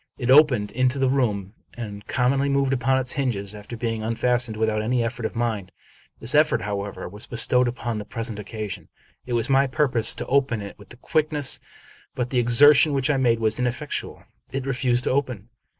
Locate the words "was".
7.07-7.27, 9.33-9.47, 13.39-13.59